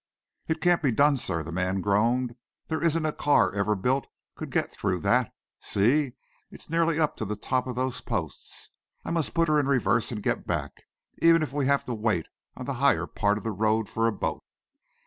"It 0.47 0.61
can't 0.61 0.81
be 0.81 0.89
done, 0.91 1.15
sir!" 1.15 1.43
the 1.43 1.51
man 1.51 1.79
groaned. 1.79 2.35
"There 2.69 2.83
isn't 2.83 3.05
a 3.05 3.13
car 3.13 3.53
ever 3.53 3.75
built 3.75 4.07
could 4.33 4.49
get 4.49 4.71
through 4.71 5.01
that. 5.01 5.31
See, 5.59 6.13
it's 6.49 6.71
nearly 6.71 6.99
up 6.99 7.15
to 7.17 7.23
the 7.25 7.35
top 7.35 7.67
of 7.67 7.75
those 7.75 8.01
posts. 8.01 8.71
I 9.05 9.11
must 9.11 9.35
put 9.35 9.47
her 9.47 9.59
in 9.59 9.65
the 9.65 9.71
reverse 9.73 10.11
and 10.11 10.23
get 10.23 10.47
back, 10.47 10.71
even 11.21 11.43
if 11.43 11.53
we 11.53 11.67
have 11.67 11.85
to 11.85 11.93
wait 11.93 12.25
on 12.57 12.65
the 12.65 12.73
higher 12.81 13.05
part 13.05 13.37
of 13.37 13.43
the 13.43 13.51
road 13.51 13.87
for 13.89 14.07
a 14.07 14.11
boat." 14.11 14.41